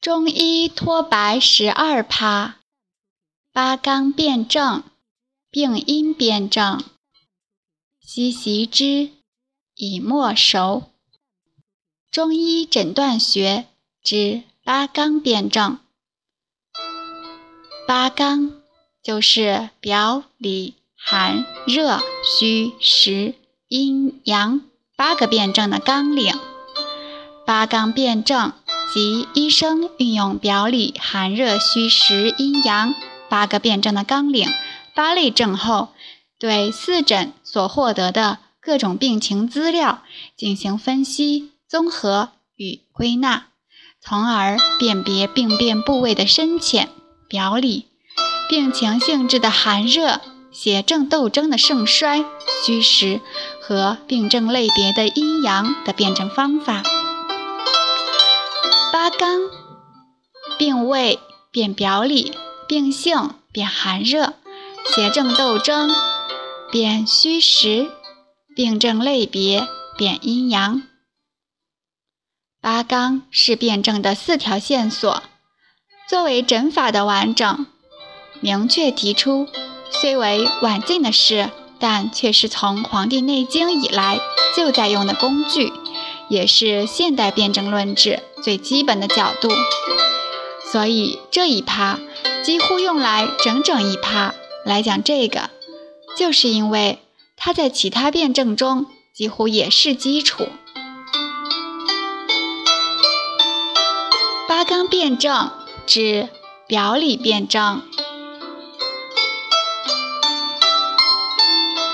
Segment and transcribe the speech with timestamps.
[0.00, 2.56] 中医脱白十二趴，
[3.52, 4.82] 八纲辩证，
[5.50, 6.82] 病因辩证，
[8.00, 9.10] 悉习之，
[9.74, 10.84] 以莫熟。
[12.10, 13.66] 中医诊断学
[14.02, 15.78] 之八纲辩证，
[17.86, 18.58] 八纲
[19.02, 23.34] 就是表里寒热虚实
[23.68, 24.62] 阴阳
[24.96, 26.34] 八个辩证的纲领，
[27.44, 28.54] 八纲辩证。
[28.92, 32.94] 即医生运用表里寒热虚实阴阳
[33.28, 34.48] 八个辩证的纲领
[34.96, 35.90] 八类症候，
[36.38, 40.02] 对四诊所获得的各种病情资料
[40.36, 43.46] 进行分析、综合与归纳，
[44.00, 46.88] 从而辨别病变部位的深浅、
[47.28, 47.86] 表里、
[48.48, 52.24] 病情性质的寒热、血症斗争的盛衰、
[52.66, 53.20] 虚实
[53.62, 56.82] 和病症类别的阴阳的辩证方法。
[59.02, 59.40] 八纲，
[60.58, 61.18] 病位
[61.50, 62.34] 变表里，
[62.68, 64.34] 病性变寒热，
[64.94, 65.90] 邪正斗争
[66.70, 67.90] 变虚实，
[68.54, 69.66] 病症类别
[69.96, 70.82] 变阴阳。
[72.60, 75.22] 八纲是辩证的四条线索，
[76.06, 77.66] 作为诊法的完整，
[78.40, 79.48] 明确提出，
[79.90, 84.20] 虽为晚近的事，但却是从《黄帝内经》以来
[84.54, 85.72] 就在用的工具。
[86.28, 89.50] 也是现代辩证论治最基本的角度，
[90.70, 91.98] 所以这一趴
[92.42, 95.50] 几乎用来整整一趴来讲这个，
[96.16, 96.98] 就是因为
[97.36, 100.48] 它在其他辩证中几乎也是基础。
[104.48, 105.50] 八纲辩证
[105.86, 106.28] 指
[106.66, 107.82] 表里辩证，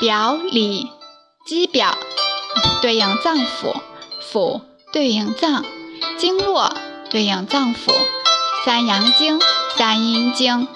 [0.01, 0.91] 表里
[1.47, 1.97] 基表
[2.81, 3.75] 对应脏腑。
[4.33, 4.61] 腑
[4.93, 5.65] 对应脏，
[6.19, 6.75] 经络
[7.11, 7.93] 对应脏腑，
[8.65, 9.39] 三阳经、
[9.77, 10.67] 三阴经，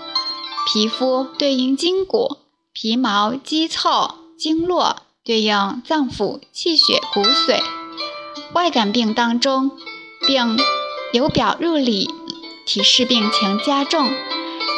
[0.67, 2.37] 皮肤对应筋骨，
[2.73, 7.63] 皮毛、肌凑、经络对应脏腑、气血、骨髓。
[8.53, 9.71] 外感病当中，
[10.27, 10.59] 病
[11.13, 12.09] 由表入里，
[12.67, 14.11] 提示病情加重；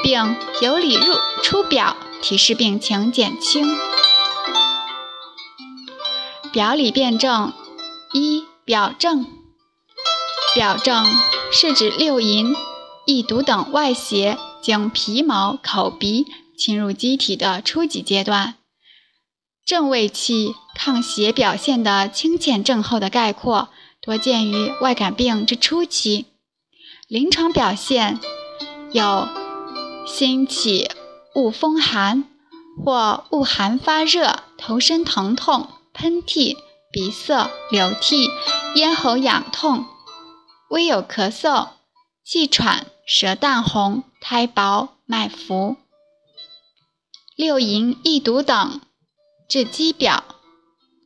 [0.03, 3.77] 病由里入出表，提示病情减轻。
[6.53, 7.53] 表里辩证
[8.12, 8.44] 一。
[8.65, 9.27] 表证，
[10.55, 11.07] 表证
[11.51, 12.55] 是指六淫、
[13.07, 16.27] 易毒等外邪经皮毛、口鼻
[16.59, 18.55] 侵入机体的初级阶段。
[19.65, 23.69] 正胃气抗邪表现的清浅症候的概括，
[24.03, 26.27] 多见于外感病之初期。
[27.09, 28.21] 临床表现
[28.93, 29.29] 有
[30.07, 30.91] 心起
[31.35, 32.25] 恶风寒，
[32.85, 36.57] 或恶寒发热、头身疼痛、喷嚏。
[36.95, 38.29] 鼻塞、流涕、
[38.75, 39.87] 咽喉痒痛，
[40.72, 41.72] 微有咳嗽、
[42.25, 45.77] 气喘、舌淡红、苔薄、脉浮。
[47.37, 48.81] 六淫易毒等
[49.47, 50.25] 治肌表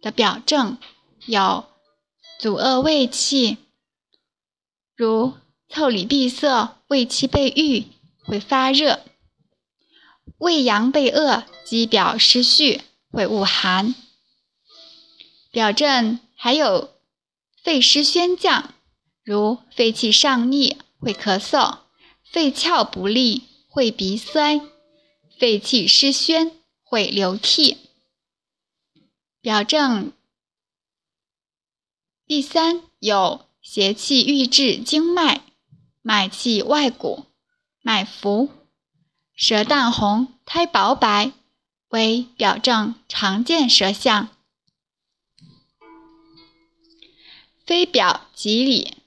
[0.01, 0.79] 的表证
[1.27, 1.65] 有
[2.39, 3.59] 阻遏胃气，
[4.95, 5.35] 如
[5.69, 7.87] 腠理闭塞、胃气被郁
[8.25, 9.01] 会发热；
[10.39, 13.97] 胃阳被遏，肌表失序会恶寒。
[15.51, 16.95] 表证还有
[17.65, 18.73] 肺湿宣降，
[19.27, 21.81] 如肺气上逆会咳嗽，
[22.23, 24.61] 肺窍不利会鼻塞，
[25.37, 26.53] 肺气失宣
[26.85, 27.77] 会流涕。
[29.41, 30.13] 表证
[32.25, 35.43] 第三有邪气郁滞经脉，
[36.03, 37.25] 脉气外鼓，
[37.83, 38.49] 脉浮，
[39.35, 41.33] 舌淡红，苔薄白，
[41.89, 44.29] 为表证常见舌象。
[47.65, 48.99] 非表即里，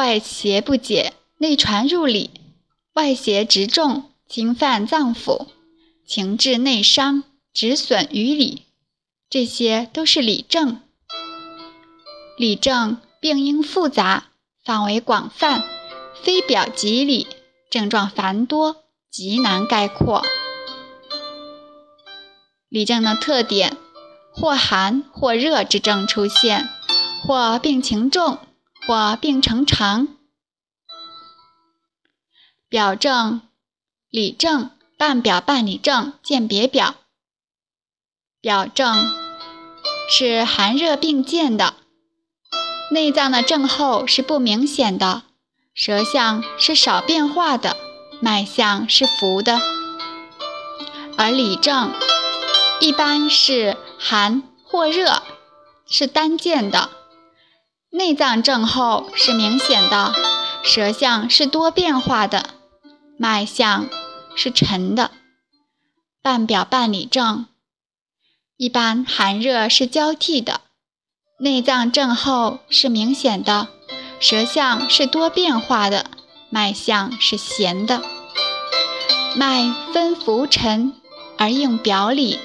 [0.00, 2.30] 外邪不解，内传入里，
[2.94, 5.48] 外邪直重，侵犯脏腑，
[6.06, 7.22] 情志内伤，
[7.52, 8.62] 止损于里，
[9.28, 10.80] 这些都是里症。
[12.38, 14.28] 里症病因复杂，
[14.64, 15.62] 范围广泛，
[16.22, 17.26] 非表即里，
[17.70, 18.76] 症状繁多，
[19.10, 20.24] 极难概括。
[22.70, 23.76] 里症的特点，
[24.32, 26.70] 或寒或热之症出现。
[27.22, 28.38] 或病情重，
[28.90, 30.08] 或病程长。
[32.68, 33.40] 表证、
[34.08, 36.96] 里证、半表半里证鉴别表。
[38.40, 39.08] 表证
[40.10, 41.74] 是寒热并见的，
[42.90, 45.22] 内脏的症候是不明显的，
[45.72, 47.76] 舌象是少变化的，
[48.20, 49.60] 脉象是浮的。
[51.16, 51.92] 而里证
[52.80, 55.22] 一般是寒或热，
[55.86, 56.90] 是单见的。
[57.92, 60.14] 内脏症候是明显的，
[60.62, 62.50] 舌象是多变化的，
[63.18, 63.88] 脉象
[64.36, 65.10] 是沉的。
[66.22, 67.46] 半表半里症，
[68.56, 70.60] 一般寒热是交替的，
[71.40, 73.66] 内脏症候是明显的，
[74.20, 76.06] 舌象是多变化的，
[76.48, 78.02] 脉象是弦的。
[79.34, 80.92] 脉分浮沉
[81.36, 82.38] 而应表里。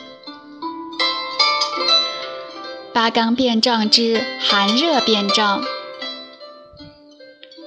[2.95, 5.62] 八纲辩证之寒热辨证。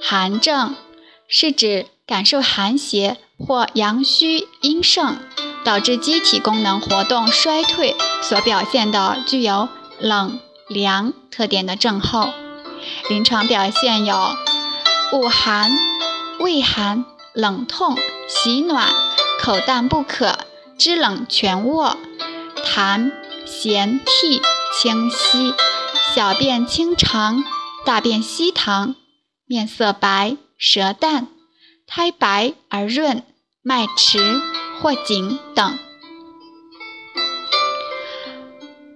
[0.01, 0.75] 寒症
[1.27, 5.17] 是指感受寒邪或阳虚阴盛，
[5.63, 12.29] 导致机体功能活动衰退所表现的具有冷凉特点的症候。
[13.07, 14.15] 临床表现有
[15.11, 15.69] 恶寒、
[16.39, 17.95] 畏寒、冷痛、
[18.27, 18.87] 喜暖、
[19.39, 20.39] 口淡不渴、
[20.75, 21.95] 肢冷全卧、
[22.65, 23.11] 痰
[23.45, 24.41] 涎涕。
[24.71, 25.53] 清晰，
[26.13, 27.43] 小便清长，
[27.85, 28.95] 大便稀溏，
[29.45, 31.27] 面色白，舌淡，
[31.87, 33.23] 苔白而润，
[33.61, 34.39] 脉迟
[34.79, 35.79] 或紧等。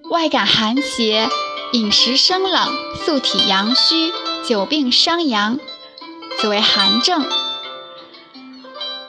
[0.10, 1.28] 外感寒邪，
[1.74, 2.70] 饮食生冷，
[3.04, 4.12] 素体阳虚，
[4.48, 5.60] 久病伤阳，
[6.38, 7.26] 此为寒症。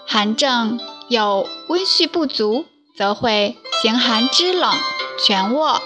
[0.07, 2.65] 寒症有温煦不足，
[2.97, 4.75] 则会形寒肢冷，
[5.23, 5.81] 全卧。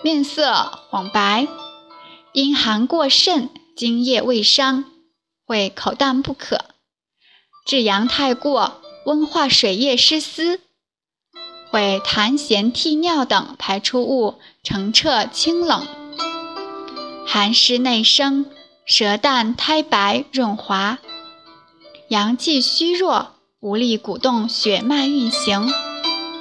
[0.00, 1.48] 面色黄白，
[2.32, 4.84] 阴寒过盛，津液未伤，
[5.44, 6.56] 会口淡不渴；
[7.66, 10.60] 至阳太过，温化水液失司，
[11.72, 15.82] 会痰涎涕尿等排出物澄澈清冷；
[17.26, 18.46] 寒湿内生，
[18.86, 20.98] 舌淡苔白润滑，
[22.08, 25.68] 阳气虚弱，无力鼓动血脉运行，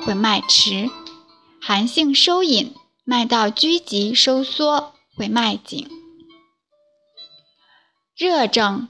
[0.05, 0.91] 会脉迟；
[1.59, 2.75] 寒性收引。
[3.09, 5.89] 脉道拘急收缩，会脉紧。
[8.17, 8.89] 热症，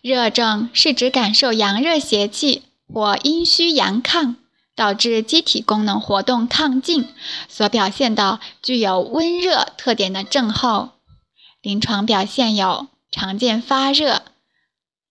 [0.00, 4.36] 热症是指感受阳热邪气或阴虚阳亢，
[4.74, 7.06] 导致机体功能活动亢进
[7.46, 10.92] 所表现的具有温热特点的症候。
[11.60, 14.22] 临床表现有常见发热、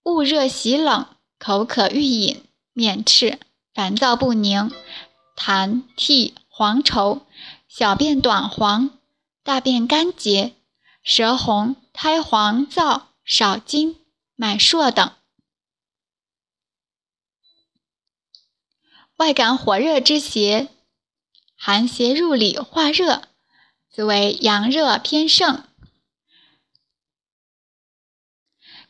[0.01, 1.05] 恶热喜冷、
[1.38, 2.43] 口渴欲饮、
[2.73, 3.38] 面赤、
[3.75, 4.71] 烦躁不宁、
[5.35, 6.33] 痰涕。
[6.57, 7.21] 黄稠，
[7.68, 8.98] 小便短黄，
[9.44, 10.56] 大便干结，
[11.04, 15.12] 舌红，苔黄燥，少津，脉数等。
[19.18, 20.69] 外感火热之邪，
[21.56, 23.21] 寒邪入里化热，
[23.92, 25.63] 则为阳热偏盛。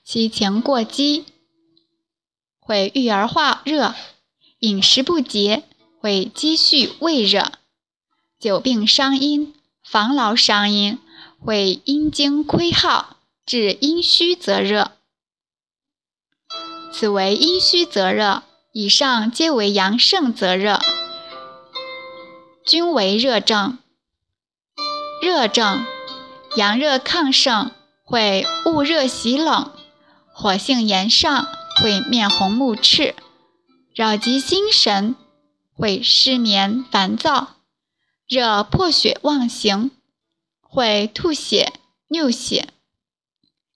[0.05, 1.25] 其情过激，
[2.59, 3.93] 会郁而化热；
[4.59, 5.67] 饮食不节。
[6.07, 7.51] 会积蓄胃热，
[8.39, 10.99] 久病伤阴，防劳伤阴，
[11.37, 14.93] 会阴经亏耗，致阴虚则热。
[16.93, 20.79] 此为阴虚则热，以上皆为阳盛则热，
[22.65, 23.77] 均为热症。
[25.21, 25.85] 热症，
[26.55, 27.71] 阳热亢盛，
[28.05, 29.73] 会恶热喜冷，
[30.31, 31.49] 火性炎上，
[31.81, 33.13] 会面红目赤，
[33.93, 35.13] 扰及心神。
[35.77, 37.49] 会失眠、烦躁，
[38.27, 39.91] 热破血妄行，
[40.59, 41.71] 会吐血、
[42.07, 42.69] 尿血，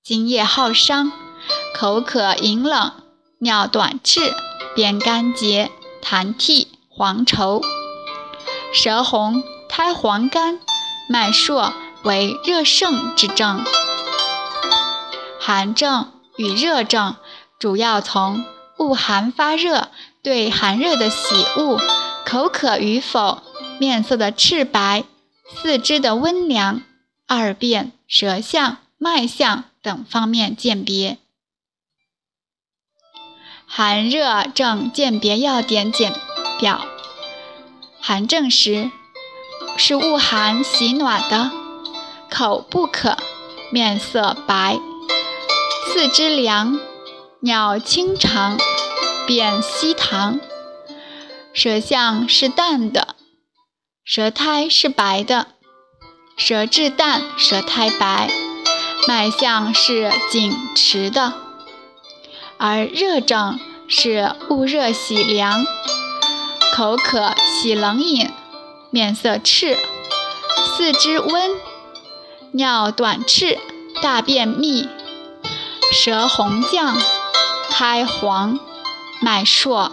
[0.04, 1.12] 津液耗伤，
[1.76, 2.92] 口渴、饮冷，
[3.38, 4.34] 尿短赤，
[4.76, 5.70] 便干结，
[6.02, 7.64] 痰涕黄稠，
[8.74, 10.60] 舌红，苔黄干，
[11.08, 11.62] 脉数
[12.04, 13.64] 为热盛之症。
[15.40, 17.16] 寒症与热症
[17.60, 18.44] 主要从
[18.80, 19.90] 恶寒发热。
[20.24, 21.80] 对寒热的喜恶、
[22.26, 23.42] 口渴与否、
[23.80, 25.04] 面色的赤白、
[25.56, 26.84] 四肢的温凉、
[27.28, 31.18] 二便、舌象、脉象等方面鉴别。
[33.66, 36.14] 寒热症鉴别要点简
[36.60, 36.86] 表：
[38.00, 38.92] 寒症时
[39.78, 41.52] 是恶寒喜暖的，
[42.30, 43.18] 口不渴，
[43.72, 44.78] 面色白，
[45.88, 46.80] 四肢凉，
[47.40, 48.60] 尿清长。
[49.34, 50.42] 便稀溏，
[51.54, 53.16] 舌象是淡的，
[54.04, 55.48] 舌苔是白的，
[56.36, 58.30] 舌质淡，舌苔白，
[59.08, 61.32] 脉象是紧迟的。
[62.58, 63.58] 而热症
[63.88, 65.66] 是恶热喜凉，
[66.74, 68.30] 口渴喜冷饮，
[68.90, 69.78] 面色赤，
[70.76, 71.52] 四肢温，
[72.52, 73.58] 尿短赤，
[74.02, 74.90] 大便秘，
[75.94, 77.02] 舌红绛，
[77.70, 78.60] 苔黄。
[79.22, 79.92] 脉数。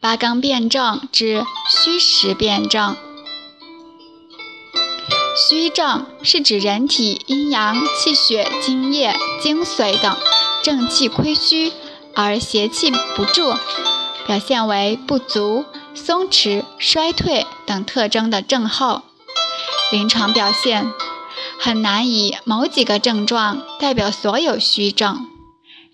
[0.00, 2.96] 八纲辩证之虚实辩证。
[5.36, 10.16] 虚症是指人体阴阳、气血、津液、精髓等
[10.62, 11.72] 正气亏虚
[12.14, 13.54] 而邪气不住，
[14.26, 19.02] 表现为不足、松弛、衰退等特征的症候。
[19.92, 20.92] 临床表现
[21.58, 25.26] 很难以某几个症状代表所有虚症。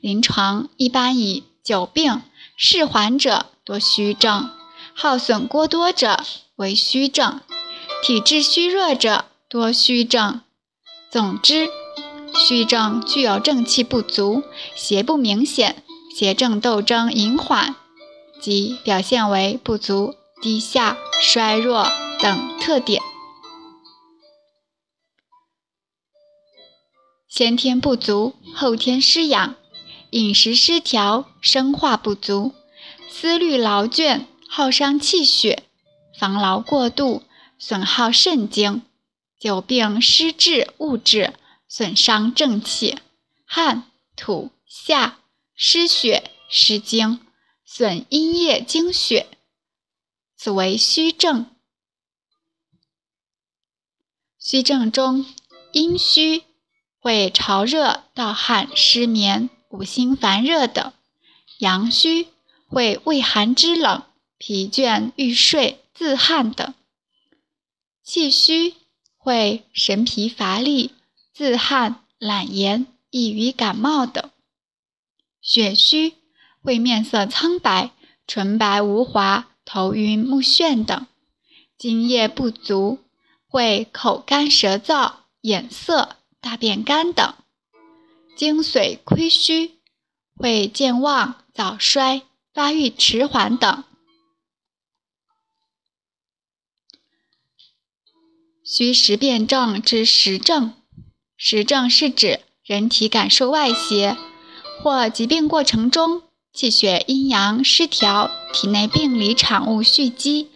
[0.00, 2.22] 临床一般以久病、
[2.56, 4.50] 嗜缓者多虚症，
[4.94, 6.20] 耗损过多者
[6.56, 7.40] 为虚症，
[8.02, 9.24] 体质虚弱者。
[9.52, 10.42] 多虚症，
[11.10, 11.68] 总之，
[12.32, 14.44] 虚症具有正气不足、
[14.76, 15.82] 邪不明显、
[16.16, 17.74] 邪正斗争隐缓，
[18.40, 21.88] 即表现为不足、低下、衰弱
[22.22, 23.02] 等特点。
[27.30, 29.54] 先天不足，后天失养，
[30.10, 32.52] 饮食失调，生化不足，
[33.08, 35.62] 思虑劳倦，耗伤气血，
[36.18, 37.22] 防劳过度，
[37.56, 38.82] 损耗肾精。
[39.38, 41.32] 久病失志误志，
[41.68, 42.96] 损伤正气；
[43.44, 43.84] 汗
[44.16, 45.20] 土下
[45.54, 47.20] 失血失精，
[47.64, 49.28] 损阴液精血，
[50.36, 51.46] 此为虚症。
[54.36, 55.24] 虚症中，
[55.72, 56.42] 阴虚
[57.00, 60.92] 会潮热、盗汗、失眠、五心烦热等；
[61.58, 62.28] 阳虚
[62.68, 64.02] 会畏寒肢冷、
[64.38, 66.74] 疲倦欲睡、自汗等；
[68.04, 68.74] 气虚。
[69.22, 70.94] 会神疲乏力、
[71.34, 74.30] 自汗、懒言、易于感冒等；
[75.42, 76.14] 血虚
[76.62, 77.90] 会面色苍白、
[78.26, 81.04] 唇白无华、头晕目眩等；
[81.76, 83.00] 津液不足
[83.46, 87.34] 会口干舌燥、眼涩、大便干等；
[88.36, 89.78] 精髓亏虚
[90.34, 92.22] 会健忘、早衰、
[92.54, 93.84] 发育迟缓等。
[98.64, 100.72] 虚实辩证之实证，
[101.36, 104.16] 实证是指人体感受外邪
[104.80, 110.50] 或疾病过程中气血阴阳失调，体内病理产物蓄积，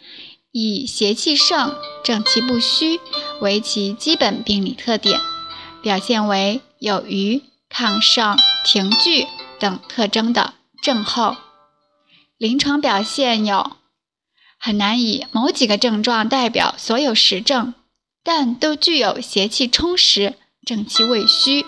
[0.53, 3.01] 以邪气盛、正气不虚
[3.41, 5.21] 为其基本病理特点，
[5.85, 9.29] 表现为有余、亢盛、停聚
[9.61, 11.37] 等特征的症候。
[12.37, 13.77] 临床表现有
[14.59, 17.75] 很难以某几个症状代表所有实证。
[18.25, 20.35] 但都具有邪气充实、
[20.67, 21.67] 正气未虚、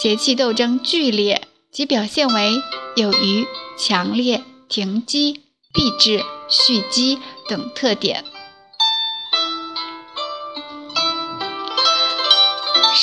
[0.00, 2.62] 邪气斗争剧烈即表现为
[2.94, 3.44] 有余、
[3.76, 5.42] 强烈、停积、
[5.74, 8.24] 闭滞、蓄积等特点。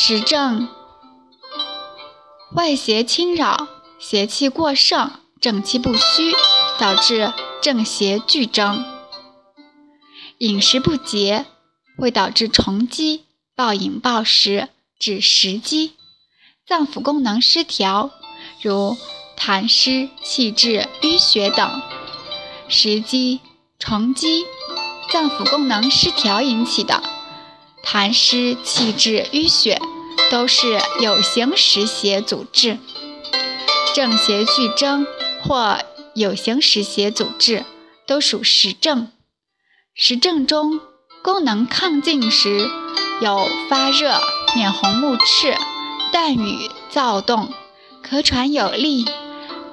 [0.08, 0.70] 实证：
[2.54, 5.10] 外邪侵扰，邪气过盛，
[5.42, 6.32] 正气不虚，
[6.78, 8.86] 导致正邪俱争，
[10.38, 11.48] 饮食不节。
[11.98, 13.24] 会导致虫积、
[13.56, 14.70] 暴饮暴食、
[15.00, 15.94] 致食积；
[16.68, 18.12] 脏腑功能失调，
[18.62, 18.96] 如
[19.36, 21.82] 痰湿、气滞、淤血等。
[22.68, 23.40] 食积、
[23.80, 24.44] 虫积、
[25.12, 27.02] 脏腑功能失调引起的
[27.84, 29.82] 痰湿、气滞、淤血，
[30.30, 32.80] 都是有形实邪阻滞。
[33.94, 35.06] 正邪俱争
[35.44, 35.80] 或
[36.14, 37.64] 有形实邪阻滞，
[38.06, 39.12] 都属实症。
[39.94, 40.80] 实症中。
[41.24, 42.70] 功能亢进时，
[43.20, 44.22] 有发热、
[44.56, 45.58] 面红目赤、
[46.14, 47.52] 淡语、躁动、
[48.08, 49.06] 咳喘有力、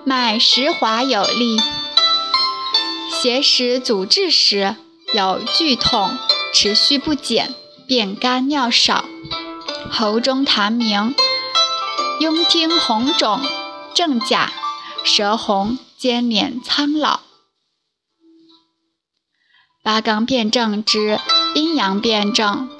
[0.03, 1.59] 脉实滑有力；
[3.11, 4.77] 邪实阻滞时，
[5.13, 6.17] 有剧痛、
[6.55, 7.55] 持续不减、
[7.87, 9.05] 便干尿少、
[9.91, 11.15] 喉中痰鸣、
[12.21, 13.41] 痈听红肿、
[13.95, 14.53] 正甲、
[15.05, 17.21] 舌红、兼脸苍老。
[19.83, 21.19] 八纲辩证之。
[21.55, 22.71] 阴阳辩证，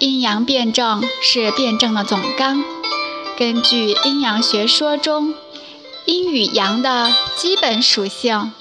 [0.00, 2.64] 阴阳辩证是辩证的总纲。
[3.38, 5.32] 根据阴阳学说中
[6.06, 8.52] 阴与阳的基本属性，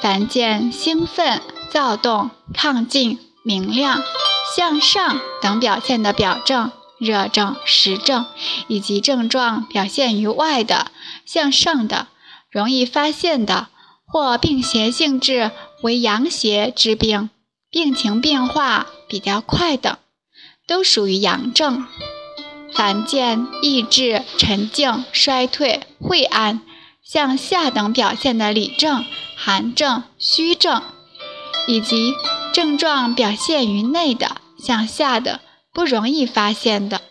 [0.00, 4.00] 凡见兴奋、躁动、亢进、明亮、
[4.56, 8.24] 向上等表现的表证、热症、实症，
[8.68, 10.90] 以及症状表现于外的、
[11.26, 12.06] 向上的、
[12.50, 13.68] 容易发现的
[14.06, 15.50] 或病邪性质。
[15.82, 17.28] 为阳邪之病，
[17.70, 19.98] 病情变化比较快的，
[20.66, 21.84] 都属于阳症。
[22.74, 26.62] 凡见意志沉静、衰退、晦暗、
[27.04, 29.04] 向下等表现的里症、
[29.36, 30.82] 寒症、虚症，
[31.66, 32.14] 以及
[32.54, 35.40] 症状表现于内的、向下的
[35.72, 37.02] 不容易发现的，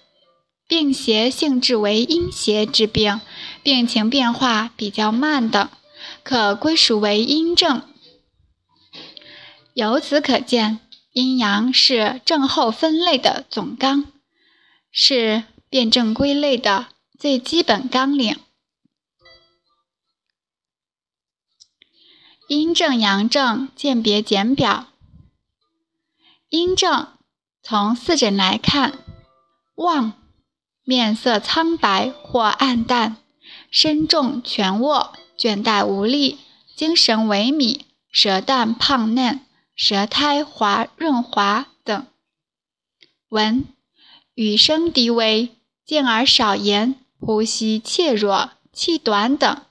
[0.67, 3.21] 病邪性质为阴邪之病，
[3.61, 5.69] 病情变化比较慢的，
[6.23, 7.81] 可归属为阴症。
[9.73, 10.79] 由此可见，
[11.11, 14.11] 阴阳是症候分类的总纲，
[14.91, 16.87] 是辨证归类的
[17.19, 18.37] 最基本纲领。
[22.47, 24.87] 阴症阳症鉴别简表。
[26.49, 27.07] 阴症
[27.67, 28.99] 从四诊来看，
[29.73, 30.13] 望
[30.83, 33.17] 面色苍白或暗淡，
[33.71, 36.37] 身重蜷卧，倦怠无力，
[36.75, 37.81] 精神萎靡，
[38.11, 39.41] 舌淡胖嫩。
[39.75, 42.07] 舌苔滑润滑等。
[43.29, 43.65] 闻
[44.35, 49.63] 语声低微，见而少言，呼吸怯弱，气短等。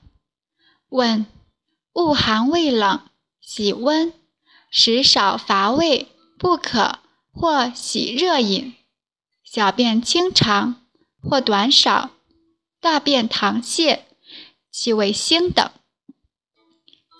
[0.88, 1.24] 问
[1.92, 3.00] 恶寒畏冷，
[3.40, 4.12] 喜温，
[4.68, 6.98] 食少乏味，不可
[7.34, 8.74] 或喜热饮。
[9.42, 10.86] 小便清长
[11.20, 12.10] 或短少，
[12.80, 14.00] 大便溏泻，
[14.70, 15.70] 气味腥等。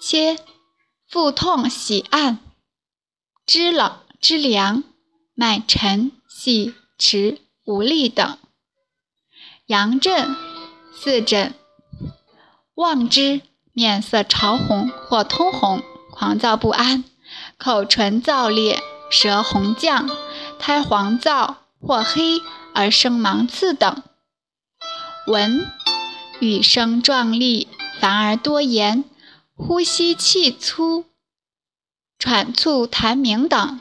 [0.01, 0.39] 切
[1.09, 2.39] 腹痛喜暗。
[3.47, 4.83] 肢冷肢凉，
[5.35, 8.39] 脉沉细迟无力等。
[9.67, 10.35] 阳症
[10.95, 11.55] 四诊：
[12.75, 13.43] 望之
[13.73, 17.05] 面色潮红或通红，狂躁不安，
[17.59, 18.83] 口唇燥裂，
[19.15, 20.11] 舌红绛，
[20.59, 22.43] 苔黄燥或黑
[22.75, 24.03] 而生芒刺等。
[25.29, 25.71] 闻
[26.41, 27.69] 语声壮丽，
[28.01, 29.05] 烦而多言，
[29.55, 31.05] 呼吸气粗。
[32.19, 33.81] 喘促痰鸣等。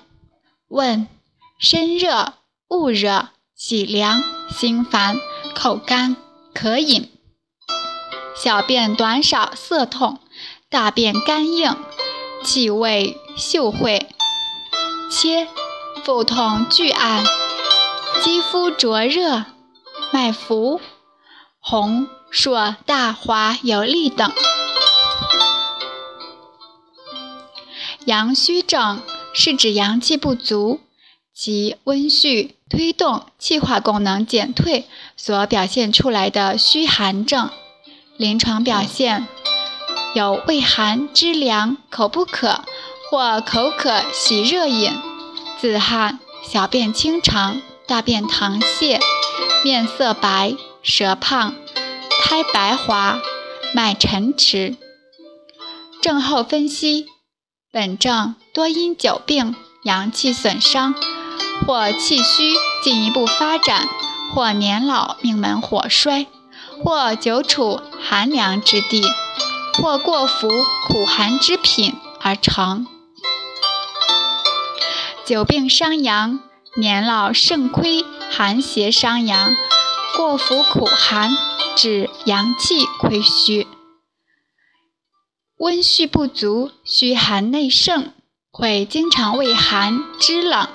[0.68, 1.08] 问
[1.58, 2.34] 身热、
[2.68, 5.18] 恶热、喜凉、心烦、
[5.56, 6.16] 口干、
[6.54, 7.10] 渴饮。
[8.36, 10.20] 小便短少、涩痛，
[10.70, 11.76] 大便干硬，
[12.44, 14.06] 气味嗅秽。
[15.10, 15.48] 切
[16.04, 17.24] 腹痛剧暗，
[18.22, 19.46] 肌肤灼热，
[20.12, 20.82] 脉浮，
[21.60, 24.32] 红硕大滑有力等。
[28.06, 29.02] 阳虚症
[29.34, 30.82] 是指阳气不足，
[31.34, 34.86] 其温煦推动气化功能减退
[35.16, 37.50] 所表现出来的虚寒症。
[38.18, 39.28] 临床表现
[40.14, 42.64] 有畏寒肢凉、口不渴
[43.14, 44.92] 或口渴喜热饮、
[45.62, 49.00] 自汗、小便清长、大便溏泻、
[49.64, 51.54] 面色白、舌胖、
[52.24, 53.20] 苔白滑、
[53.72, 54.76] 脉沉迟。
[56.02, 57.06] 症候分析。
[57.72, 60.96] 本症多因久病、阳气损伤，
[61.68, 63.88] 或气虚进一步发展，
[64.34, 66.26] 或年老命门火衰，
[66.84, 69.04] 或久处寒凉之地，
[69.76, 70.50] 或过服
[70.88, 72.88] 苦寒之品而成。
[75.26, 76.42] 久病伤阳，
[76.76, 79.56] 年老肾亏，寒邪伤阳，
[80.18, 81.32] 过服苦寒，
[81.78, 83.66] 指阳气亏虚。
[85.60, 88.12] 温煦不足，虚寒内盛，
[88.52, 90.68] 会经常畏寒、肢冷，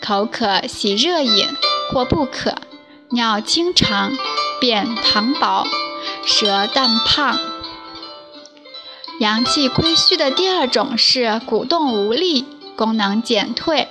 [0.00, 1.48] 口渴喜热饮，
[1.90, 2.54] 或不渴，
[3.10, 4.12] 尿清长，
[4.60, 5.66] 便溏薄，
[6.24, 7.36] 舌淡胖。
[9.18, 12.44] 阳气亏虚的第二种是鼓动无力，
[12.76, 13.88] 功能减退，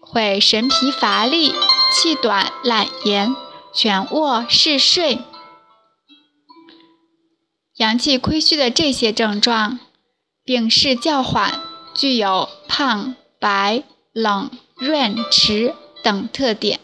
[0.00, 1.52] 会神疲乏力，
[1.92, 3.34] 气短懒言，
[3.74, 5.18] 蜷卧嗜睡。
[7.76, 9.78] 阳气亏虚的这些症状，
[10.44, 11.60] 病势较缓，
[11.94, 16.80] 具有胖、白、冷、润、迟等特点。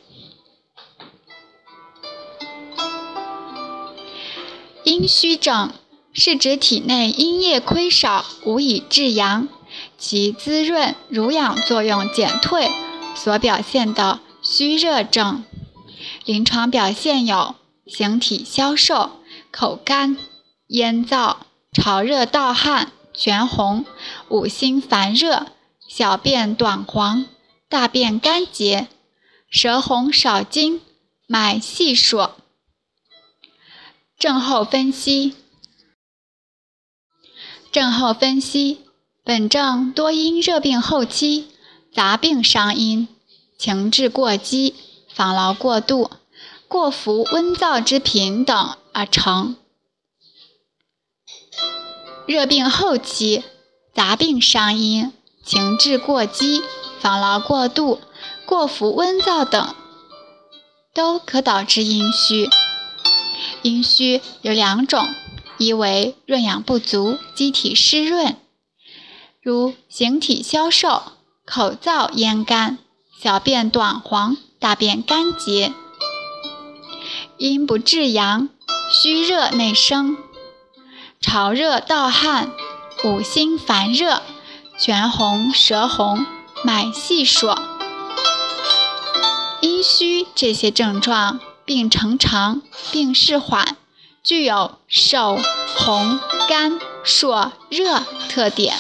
[4.85, 5.73] 阴虚症
[6.13, 9.49] 是指体内阴液亏少，无以制阳，
[9.99, 12.71] 其滋润濡养作用减退
[13.15, 15.45] 所表现的虚热症。
[16.25, 17.55] 临床表现有
[17.87, 20.17] 形体消瘦、口干。
[20.69, 21.37] 咽燥、
[21.73, 23.85] 潮热盗汗、全红、
[24.29, 25.49] 五心烦热、
[25.87, 27.27] 小便短黄、
[27.69, 28.89] 大便干结、
[29.51, 30.81] 舌红少津、
[31.27, 32.31] 脉细数。
[34.19, 35.37] 症候分析。
[37.71, 38.84] 症候分析：
[39.27, 41.49] 本症多因热病后期
[41.95, 43.09] 杂病伤阴，
[43.57, 44.75] 情志过激、
[45.15, 46.11] 防劳过度、
[46.69, 49.57] 过服温燥之品等而成。
[52.27, 53.43] 热病后期，
[53.95, 55.11] 杂病伤阴，
[55.43, 56.63] 情志过激，
[57.01, 58.01] 防劳过度，
[58.45, 59.75] 过服温燥等，
[60.93, 62.51] 都可导致阴虚。
[63.63, 65.09] 阴虚有两种，
[65.57, 68.37] 一为润养不足，机体湿润，
[69.45, 71.03] 如形体消瘦、
[71.45, 72.79] 口燥咽干、
[73.21, 75.71] 小便短黄、大便干结；
[77.37, 78.49] 阴不至阳，
[78.91, 80.17] 虚热内生。
[81.21, 82.53] 潮热盗汗，
[83.05, 84.23] 五心烦热，
[84.79, 86.25] 全红舌红，
[86.63, 87.55] 脉细数。
[89.61, 93.77] 阴虚这些症状，病程长，病势缓，
[94.23, 95.39] 具有手、
[95.77, 98.75] 红、干、烁、热特点。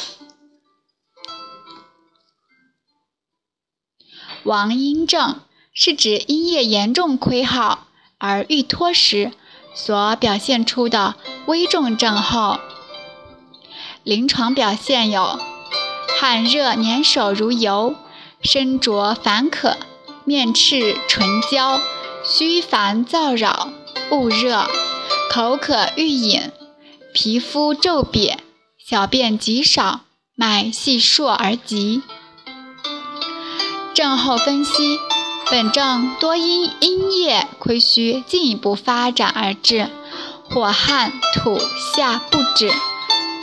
[4.44, 5.40] 王阴症
[5.72, 7.86] 是指阴液严重亏耗
[8.18, 9.32] 而欲脱时
[9.74, 12.60] 所表现出的危重症候。
[14.02, 15.40] 临床表现有
[16.20, 17.96] 汗热粘手如油，
[18.42, 19.76] 身着烦渴。
[20.26, 21.80] 面赤唇焦，
[22.24, 23.72] 虚烦燥扰，
[24.10, 24.66] 恶热，
[25.30, 26.50] 口渴欲饮，
[27.12, 28.36] 皮肤皱瘪，
[28.78, 30.00] 小便极少，
[30.34, 32.02] 脉细数而急。
[33.94, 34.98] 症候分析：
[35.48, 39.88] 本症多因阴液亏虚进一步发展而致，
[40.50, 41.60] 或汗吐
[41.94, 42.72] 下不止，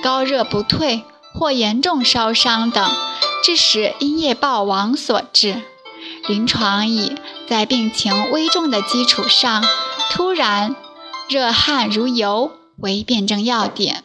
[0.03, 2.91] 高热不退，或严重烧伤等，
[3.41, 5.61] 致使阴液暴亡所致。
[6.27, 7.15] 临床以
[7.47, 9.63] 在病情危重的基础上，
[10.11, 10.75] 突然
[11.29, 14.03] 热汗如油为辨证要点。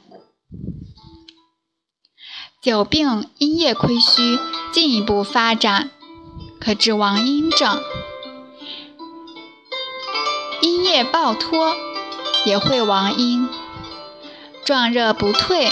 [2.62, 4.38] 久病阴液亏虚，
[4.72, 5.90] 进一步发展，
[6.66, 7.80] 可治亡阴症。
[10.60, 11.76] 阴液暴脱
[12.44, 13.48] 也会亡阴，
[14.64, 15.70] 壮热不退，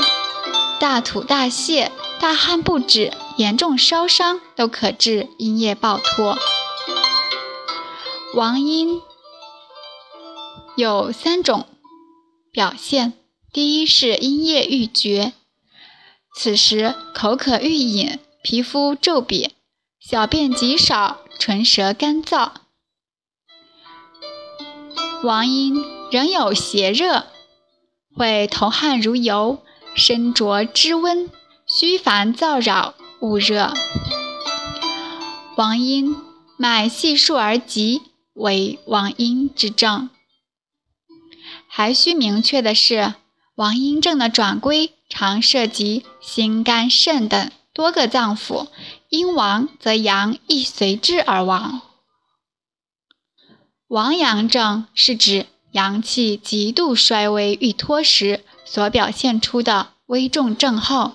[0.79, 3.13] 大吐大泻，大汗不止。
[3.37, 6.39] 严重烧伤都可治阴液暴脱。
[8.37, 9.03] 亡阴
[10.77, 11.67] 有三种
[12.53, 13.15] 表现：
[13.53, 15.33] 第一是阴液欲绝，
[16.37, 19.51] 此时口渴欲饮，皮肤皱瘪，
[20.07, 22.51] 小便极少，唇舌干燥。
[25.23, 27.25] 王阴仍有邪热，
[28.15, 29.63] 会头汗如油，
[29.97, 31.31] 身着脂温，
[31.67, 32.93] 虚烦燥扰。
[33.21, 33.73] 恶热，
[35.57, 36.15] 王阴，
[36.59, 38.03] 脉细数而急，
[38.35, 40.11] 为王阴之症。
[41.67, 43.15] 还需明确的是，
[43.55, 48.67] 王阴症的转归常涉及心、肝、肾等多个脏腑，
[49.15, 51.83] 阴亡则阳亦随之而亡。
[53.87, 61.13] 亡阳症是指阳气极度衰微欲脱时所表现出的危重症候。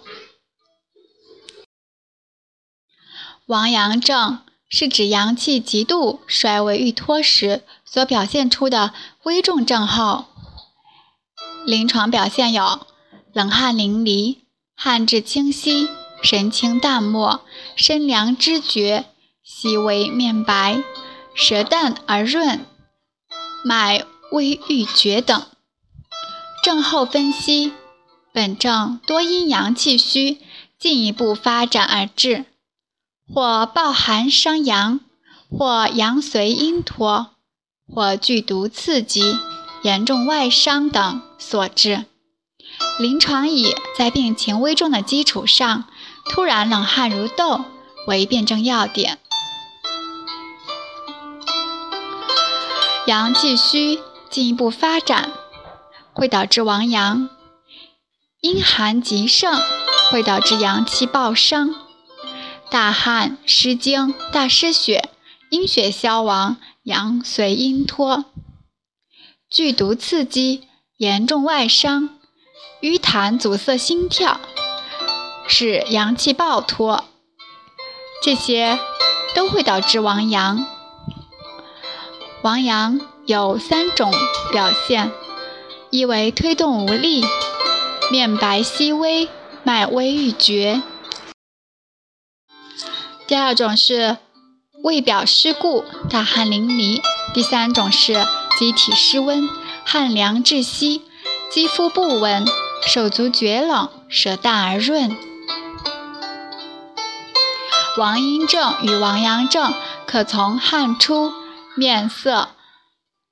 [3.47, 10.25] 亡阳症是指阳气极度衰微欲脱时所表现出的危重症候。
[11.65, 12.87] 临床表现有
[13.33, 14.37] 冷汗淋漓、
[14.73, 15.89] 汗质清晰、
[16.21, 17.41] 神清淡漠、
[17.75, 19.05] 身凉肢绝、
[19.43, 20.83] 细微面白、
[21.33, 22.65] 舌淡而润、
[23.63, 25.43] 脉微欲绝等。
[26.63, 27.73] 症候分析：
[28.33, 30.39] 本症多因阳气虚
[30.77, 32.45] 进一步发展而致。
[33.33, 34.99] 或暴寒伤阳，
[35.49, 37.27] 或阳随阴脱，
[37.87, 39.37] 或剧毒刺激、
[39.83, 42.05] 严重外伤等所致。
[42.97, 45.85] 临床以在病情危重的基础上，
[46.29, 47.65] 突然冷汗如豆
[48.07, 49.17] 为辨证要点。
[53.07, 55.31] 阳气虚进一步发展，
[56.13, 57.29] 会导致亡阳；
[58.41, 59.59] 阴寒极盛，
[60.11, 61.73] 会导致阳气暴伤。
[62.69, 65.09] 大汗失精、大失血、
[65.49, 68.25] 阴血消亡、阳随阴脱；
[69.49, 72.19] 剧毒刺激、严重外伤、
[72.81, 74.39] 瘀痰阻塞心跳，
[75.51, 77.05] 使阳气暴脱，
[78.23, 78.77] 这些
[79.33, 80.65] 都会导致亡阳。
[82.43, 84.11] 亡阳有三种
[84.51, 85.11] 表现：
[85.89, 87.25] 一为推动无力，
[88.11, 89.27] 面白皙微，
[89.63, 90.83] 脉微欲绝。
[93.27, 94.17] 第二种是
[94.83, 97.01] 胃表湿固，大汗淋漓；
[97.33, 98.13] 第三种是
[98.59, 99.49] 机体失温，
[99.83, 101.01] 汗凉窒息，
[101.51, 102.45] 肌肤不稳，
[102.85, 105.28] 手足厥冷，舌淡而润。
[107.99, 109.73] 王阴症与王阳症
[110.07, 111.33] 可从汗出、
[111.75, 112.49] 面色、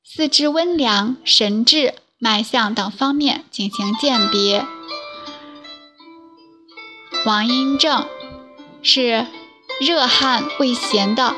[0.04, 4.66] 四肢温凉、神志、脉象等方面进行鉴别。
[7.26, 8.06] 王阴症
[8.84, 9.26] 是。
[9.80, 11.36] 热汗未咸的，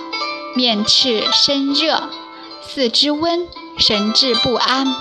[0.55, 2.09] 面赤身热，
[2.61, 3.45] 四肢温，
[3.77, 4.95] 神志不安，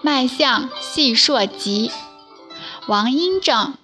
[0.00, 1.92] 脉象细数急。
[2.86, 3.74] 王阴症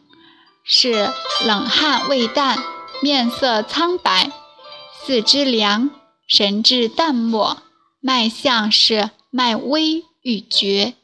[0.64, 1.12] 是
[1.44, 2.58] 冷汗未淡，
[3.06, 4.32] 面色苍白，
[4.92, 5.90] 四肢凉，
[6.26, 7.58] 神志淡漠，
[8.00, 10.94] 脉象是脉微欲绝。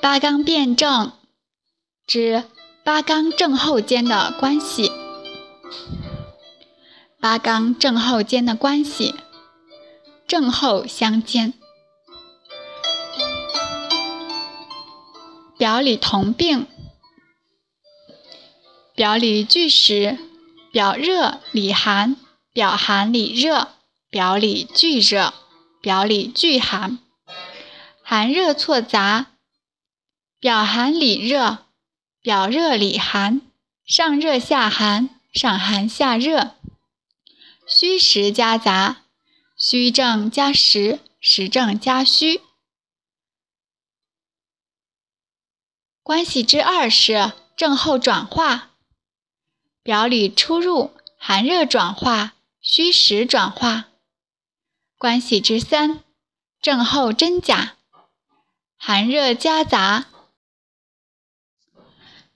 [0.00, 1.10] 八纲辨证
[2.06, 2.44] 之。
[2.84, 4.92] 八纲正后间的关系。
[7.20, 9.16] 八纲正后间的关系，
[10.28, 11.54] 正后相间，
[15.58, 16.68] 表里同病，
[18.96, 20.18] 表里俱实，
[20.72, 22.16] 表热里寒，
[22.54, 23.74] 表寒里热，
[24.08, 25.34] 表里俱热，
[25.82, 26.98] 表里俱寒，
[28.02, 29.32] 寒热错杂，
[30.40, 31.66] 表寒里热，
[32.22, 33.42] 表热里寒，
[33.84, 36.54] 上热下寒，上寒下热。
[37.68, 39.02] 虚实夹杂，
[39.58, 42.40] 虚正加实，实正加虚。
[46.02, 48.70] 关系之二是症候转化，
[49.86, 53.84] 表里出入，寒热转化，虚实转化。
[54.98, 56.02] 关系之三，
[56.60, 57.76] 症候真假，
[58.76, 60.06] 寒热夹杂，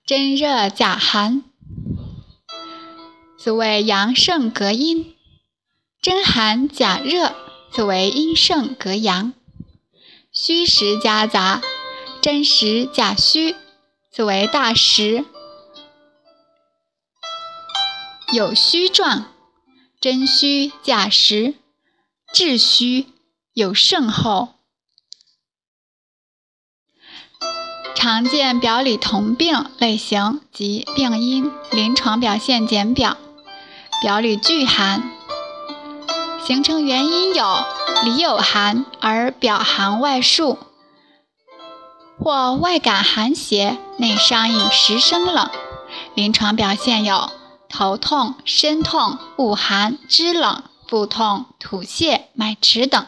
[0.07, 1.43] 真热假寒，
[3.37, 5.17] 此谓阳盛隔阴。
[6.01, 7.35] 真寒假热，
[7.73, 9.33] 此为阴盛隔阳；
[10.31, 11.61] 虚实夹杂，
[12.23, 13.57] 真实假虚，
[14.13, 15.25] 此为大实。
[18.33, 19.25] 有虚状，
[20.01, 21.55] 真虚假实，
[22.33, 23.07] 致虚
[23.55, 24.51] 有盛后。
[27.97, 33.17] 常见表里同病类型及病因、临床表现简表：
[34.01, 35.11] 表里俱寒。
[36.47, 37.65] 形成原因有
[38.05, 40.57] 里有寒而表寒外束，
[42.17, 45.51] 或外感寒邪，内伤饮食生冷。
[46.15, 47.29] 临床表现有
[47.71, 53.07] 头痛、身痛、恶寒、肢冷、腹痛、吐泻、脉迟等。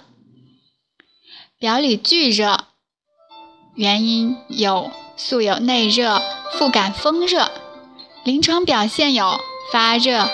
[1.59, 2.65] 表里俱热，
[3.75, 6.23] 原因有素有内热，
[6.55, 7.51] 腹感风热。
[8.25, 9.41] 临床表现有
[9.73, 10.31] 发热、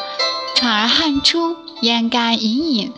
[0.54, 1.56] 喘而汗出。
[1.80, 2.92] 咽干隐隐，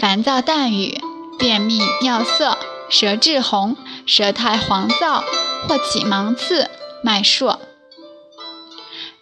[0.00, 1.00] 烦躁淡语，
[1.38, 2.58] 便秘尿涩，
[2.90, 5.22] 舌质红，舌苔黄燥，
[5.68, 6.68] 或起芒刺，
[7.04, 7.54] 脉数。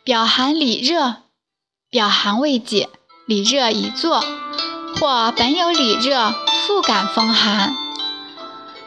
[0.02, 1.16] 表寒里热，
[1.94, 2.88] 表寒未解，
[3.24, 4.24] 里热已作，
[4.98, 6.34] 或本有里热，
[6.66, 7.72] 复感风寒。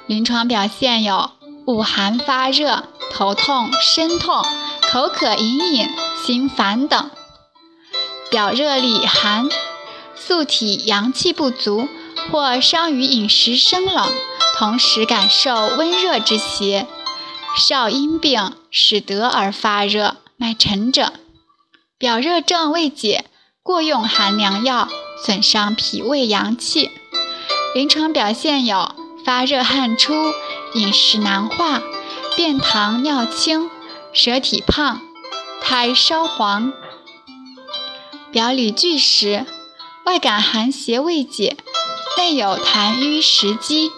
[0.07, 1.31] 临床表现有
[1.67, 4.43] 恶寒发热、头痛、身痛、
[4.91, 5.89] 口渴隐隐、
[6.21, 7.09] 心烦等。
[8.29, 9.47] 表热里寒。
[10.13, 11.87] 素体阳气不足，
[12.29, 14.11] 或伤于饮食生冷，
[14.57, 16.85] 同时感受温热之邪，
[17.55, 21.13] 少阴病使得而发热，脉沉者，
[21.99, 23.25] 表热症未解，
[23.63, 24.87] 过用寒凉药，
[25.25, 26.91] 损伤脾胃阳气。
[27.73, 30.13] 临床表现有发热汗出，
[30.75, 31.81] 饮食难化，
[32.35, 33.71] 便溏尿清，
[34.13, 35.01] 舌体胖，
[35.59, 36.71] 苔稍黄，
[38.31, 39.45] 表里俱实。
[40.05, 41.57] 外感寒邪未解，
[42.15, 43.91] 内有痰瘀食积。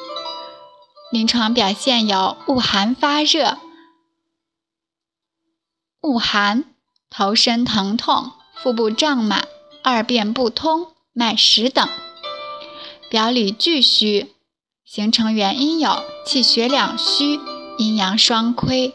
[1.11, 3.57] 临床表现有恶寒发热、
[6.01, 6.63] 恶寒、
[7.09, 9.47] 头身疼痛、腹部胀满、
[9.83, 11.87] 二便不通、脉实等。
[13.09, 14.33] 表里俱虚，
[14.85, 17.39] 形成原因有气血两虚、
[17.77, 18.93] 阴阳双亏。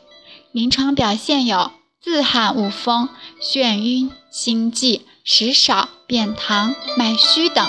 [0.52, 3.08] 临床表现有自汗恶风、
[3.40, 5.06] 眩晕、心悸。
[5.26, 7.66] 食少、便溏、脉虚等，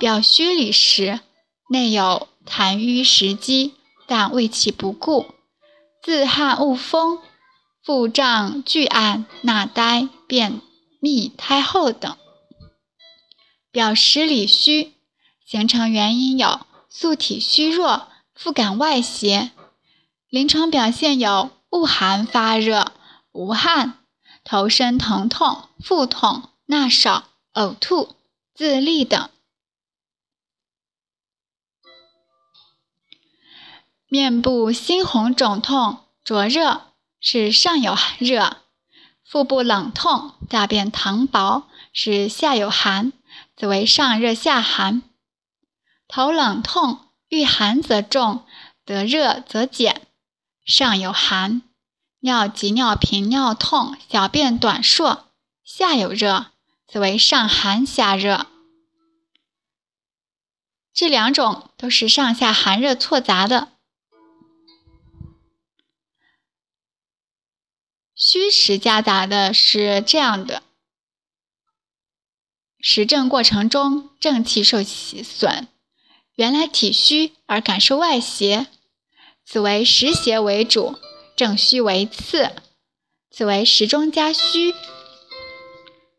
[0.00, 1.20] 表虚里实，
[1.70, 3.74] 内有痰瘀食积，
[4.08, 5.26] 但胃气不固，
[6.02, 7.20] 自汗恶风，
[7.88, 10.60] 腹胀巨暗，纳呆、便
[11.00, 12.18] 秘、苔厚等。
[13.70, 14.92] 表实里虚，
[15.46, 19.52] 形成原因有素体虚弱，腹感外邪。
[20.28, 22.92] 临床表现有恶寒发热、
[23.32, 23.98] 无汗。
[24.44, 28.16] 头身疼痛、腹痛、纳少、呕吐、
[28.54, 29.30] 自利等；
[34.08, 36.87] 面部猩红肿痛、灼热
[37.20, 38.58] 是上有热；
[39.24, 43.12] 腹部冷痛、大便溏薄是下有寒，
[43.56, 45.02] 则为上热下寒；
[46.06, 48.46] 头冷痛、遇寒则重，
[48.84, 50.06] 得热则减，
[50.64, 51.62] 上有寒。
[52.20, 55.18] 尿急、尿频、尿痛、小便短数，
[55.62, 56.46] 下有热，
[56.86, 58.46] 则为上寒下热。
[60.92, 63.68] 这两种都是上下寒热错杂的。
[68.20, 70.64] 虚实夹杂的是这样的：
[72.80, 75.68] 实证过程中正气受其损，
[76.34, 78.66] 原来体虚而感受外邪，
[79.46, 80.98] 此为实邪为主。
[81.36, 82.50] 正虚为次，
[83.30, 84.74] 此为时中加虚。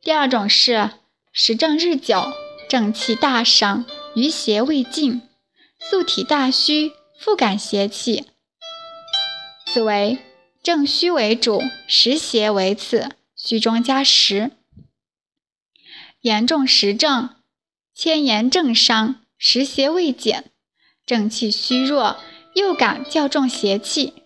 [0.01, 0.91] 第二种是
[1.33, 2.31] 实证日久，
[2.69, 3.85] 正气大伤，
[4.15, 5.21] 余邪未尽，
[5.77, 8.27] 素体大虚，复感邪气。
[9.67, 10.17] 此为
[10.62, 14.52] 正虚为主，实邪为次，虚中加实。
[16.22, 17.30] 严重实症，
[17.95, 20.52] 千言正伤，实邪未减，
[21.06, 22.17] 正气虚弱，
[22.56, 24.22] 又感较重邪气，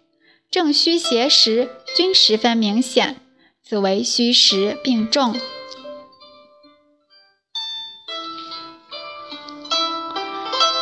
[0.50, 3.22] 正虚邪实均十分明显，
[3.64, 5.40] 此为虚实并重。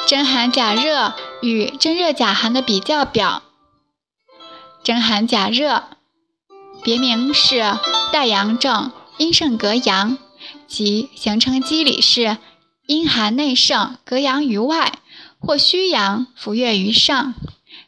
[0.07, 3.43] 真寒假热与真热假寒的比较表。
[4.83, 5.83] 真寒假热，
[6.83, 7.77] 别名是
[8.11, 10.17] 带阳症，阴盛格阳，
[10.67, 12.37] 其形成机理是
[12.87, 14.93] 阴寒内盛，格阳于外，
[15.39, 17.35] 或虚阳浮越于上。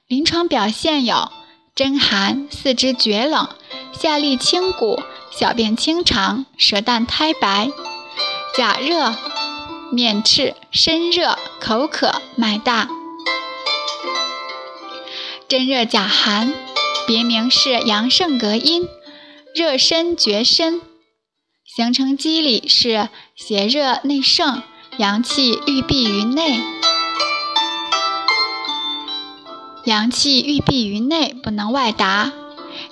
[0.08, 1.32] 临床表现有
[1.74, 3.50] 真寒，四肢厥冷，
[3.92, 5.02] 下利清谷，
[5.32, 7.72] 小便清长，舌淡苔白；
[8.56, 9.16] 假热，
[9.92, 12.88] 面赤，身热，口渴，脉大。
[15.48, 16.54] 真热假寒。
[17.06, 18.88] 别名是阳盛格阴，
[19.54, 20.82] 热身厥身，
[21.66, 24.64] 形成机理是邪热内盛，
[24.98, 26.62] 阳气郁闭于内。
[29.86, 32.32] 阳气郁闭于内，不能外达。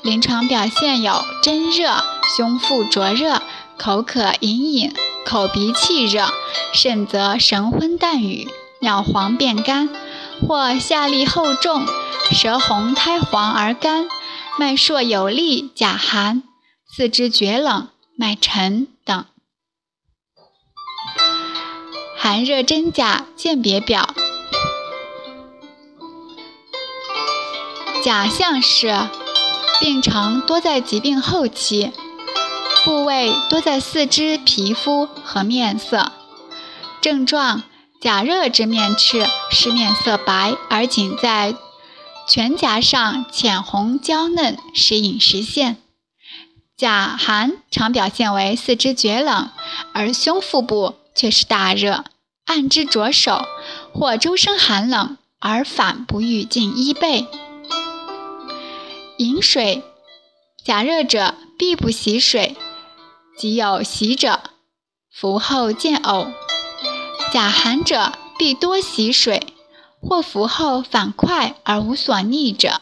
[0.02, 2.04] 临床表现有真热、
[2.36, 3.42] 胸腹灼热、
[3.78, 4.94] 口渴隐隐、
[5.26, 6.26] 口鼻气热，
[6.74, 9.90] 甚则神昏淡语、尿黄便干，
[10.48, 11.86] 或下利厚重。
[12.32, 14.08] 舌红苔黄而干，
[14.58, 16.44] 脉数有力，假寒，
[16.88, 19.26] 四肢厥冷，脉沉等。
[22.18, 24.14] 寒热真假鉴别表。
[28.04, 29.10] 假象是
[29.80, 31.92] 病程多在疾病后期，
[32.86, 36.12] 部位多在四肢皮肤和面色。
[37.02, 37.64] 症状：
[38.02, 41.54] 假热之面赤，是面色白，而仅在。
[42.28, 45.78] 全颊上浅红娇嫩，时隐时现。
[46.76, 49.52] 甲寒常表现为四肢厥冷，
[49.94, 52.06] 而胸腹部却是大热，
[52.46, 53.46] 按之着手，
[53.94, 57.28] 或周身寒冷而反不欲进衣被。
[59.18, 59.84] 饮水，
[60.66, 62.56] 甲热者必不洗水，
[63.38, 64.40] 即有洗者，
[65.14, 66.32] 服后见呕；
[67.32, 69.42] 假寒者必多洗水。
[70.04, 72.82] 或服后反快而无所逆者，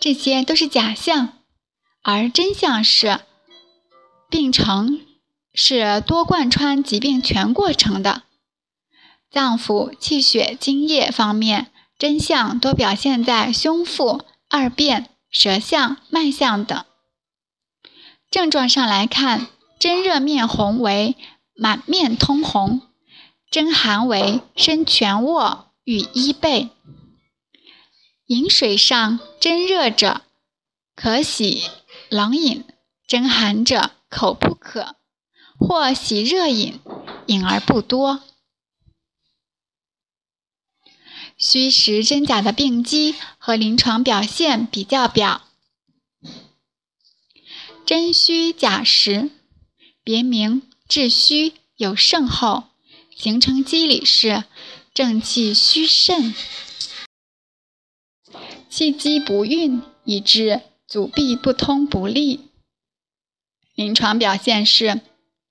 [0.00, 1.38] 这些都是假象，
[2.02, 3.20] 而真相是
[4.28, 5.00] 病程
[5.54, 8.24] 是多贯穿疾病全过程的。
[9.30, 16.84] 脏腑、气血、津液方面，真相多表现在胸腹、二便、舌象、脉象等。
[18.32, 19.46] 症状上来看，
[19.78, 21.16] 真热面红为
[21.54, 22.82] 满面通红。
[23.50, 26.70] 真寒为身全卧，与衣被。
[28.26, 30.22] 饮水上真热者，
[30.96, 31.62] 可洗
[32.08, 32.64] 冷饮；
[33.06, 34.96] 真寒者，口不渴，
[35.58, 36.80] 或洗热饮，
[37.26, 38.22] 饮而不多。
[41.36, 45.42] 虚实真假的病机和临床表现比较表。
[47.84, 49.30] 真虚假实，
[50.02, 52.64] 别名治虚，有盛后。
[53.16, 54.42] 形成机理是
[54.92, 56.34] 正气虚肾，
[58.68, 62.48] 气机不运，以致阻闭不通不利。
[63.76, 65.00] 临床表现是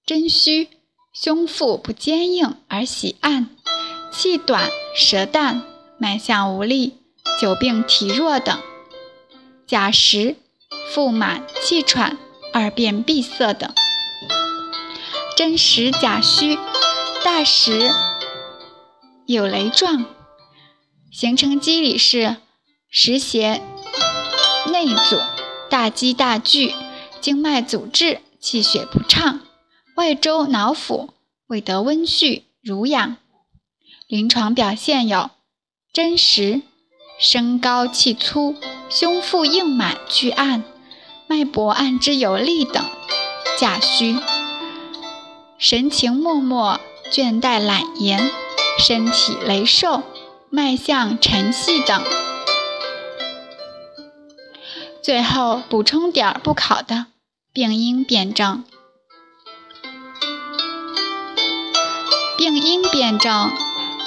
[0.05, 0.67] 真虚，
[1.13, 3.49] 胸腹不坚硬而喜暗，
[4.11, 5.63] 气短，舌淡，
[5.97, 6.97] 脉象无力，
[7.39, 8.61] 久病体弱等。
[9.65, 10.35] 假实，
[10.93, 12.17] 腹满气喘，
[12.51, 13.73] 二便闭塞等。
[15.35, 16.57] 真实假虚。
[17.23, 17.89] 大实
[19.25, 20.05] 有雷状，
[21.11, 22.35] 形成机理是
[22.89, 23.61] 实邪
[24.71, 25.19] 内阻，
[25.69, 26.75] 大积大聚，
[27.21, 29.39] 经脉阻滞，气血不畅，
[29.95, 31.09] 外周脑腑
[31.47, 33.15] 未得温煦濡养。
[34.07, 35.31] 临床表现有
[35.93, 36.61] 真实
[37.17, 38.55] 身高气粗，
[38.89, 40.63] 胸腹硬满巨暗，
[41.27, 42.83] 脉搏按之有力等。
[43.57, 44.17] 假虚
[45.63, 46.77] 神情默默。
[47.09, 48.31] 倦怠懒言，
[48.79, 50.03] 身体羸瘦，
[50.49, 52.03] 脉象沉细等。
[55.01, 57.05] 最后补充点儿不考的
[57.53, 58.65] 病因辨证。
[62.37, 63.49] 病因辨证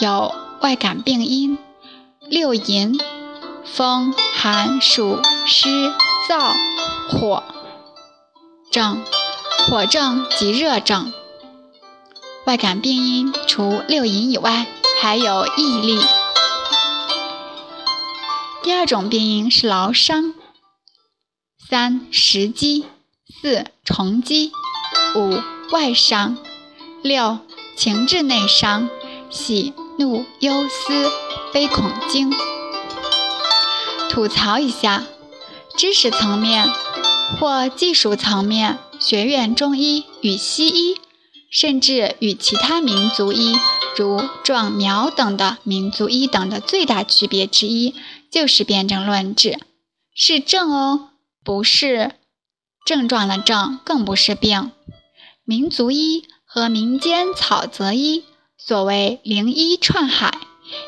[0.00, 1.57] 有外感病因：
[2.28, 3.00] 六淫、
[3.64, 5.90] 风、寒、暑、湿、
[6.28, 6.52] 燥、
[7.09, 7.42] 火
[8.70, 9.02] 症、
[9.70, 11.12] 火症及热症。
[12.47, 14.68] 外感病因除六淫以外，
[15.03, 15.99] 还有毅力。
[18.62, 20.32] 第二种病因是劳伤。
[21.68, 22.84] 三食积，
[23.42, 24.53] 四虫积，
[25.16, 25.40] 五
[25.72, 26.38] 外伤，
[27.03, 27.40] 六
[27.76, 28.88] 情志内伤，
[29.28, 31.11] 喜怒忧思
[31.53, 32.32] 悲恐惊。
[34.09, 35.03] 吐槽一下，
[35.76, 36.72] 知识层面
[37.40, 40.97] 或技术层面，学院中医与西医，
[41.59, 43.57] 甚至与其他民族医，
[43.96, 47.94] 如壮苗等的民族医等的最大区别之一，
[48.30, 49.59] 就是辨证论治，
[50.14, 51.09] 是症哦。
[51.42, 52.12] 不是
[52.84, 54.70] 症状的症，更不是病。
[55.46, 58.24] 民族医和民间草泽医，
[58.59, 60.38] 所谓灵医串海，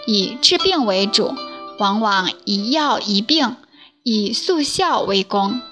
[0.07, 1.33] 以治病为主，
[1.79, 3.57] 往往一药一病，
[4.05, 5.63] 以速效为功。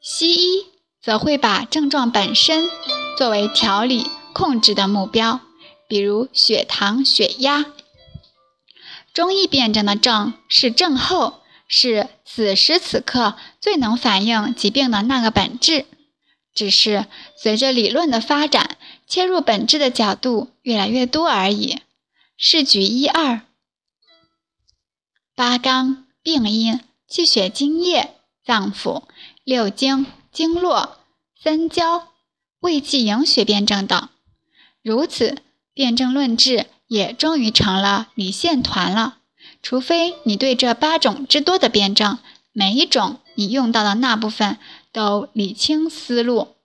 [0.00, 0.64] 西医
[1.02, 2.70] 则会把症状本身
[3.16, 5.40] 作为调理控制的目标，
[5.88, 7.66] 比如血糖、血压。
[9.12, 11.40] 中医辨证的症是症候。
[11.66, 15.86] 是此时此刻最能反映疾病的那个本质，
[16.54, 17.06] 只是
[17.36, 18.76] 随着理论的发展，
[19.08, 21.80] 切入本质的角度越来越多而已。
[22.36, 23.40] 试举一二：
[25.34, 29.04] 八纲、病因、气血津液、脏腑、
[29.42, 30.98] 六经、经络、
[31.42, 32.08] 三焦、
[32.64, 34.08] 胃气营血辩证等。
[34.80, 35.42] 如此，
[35.74, 39.18] 辩证论治也终于成了理线团了。
[39.60, 42.18] 除非你对这八种之多的辩证，
[42.52, 44.58] 每一种你用到的那部分
[44.92, 46.56] 都理清思路。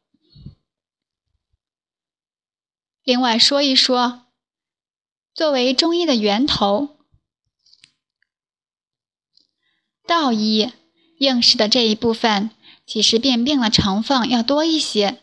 [3.03, 4.21] 另外说一说，
[5.33, 6.97] 作为中医的源头，
[10.07, 10.71] 道医
[11.17, 12.51] 应试的这一部分，
[12.85, 15.21] 其实辨病的成分要多一些。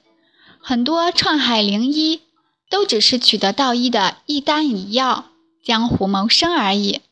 [0.69, 2.23] 很多创海灵医
[2.69, 5.27] 都只是取得道医的一丹一药，
[5.63, 7.03] 江湖谋生而已。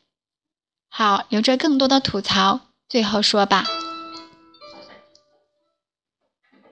[0.89, 2.59] 好，留着更多的吐槽。
[2.89, 3.65] 最后说吧。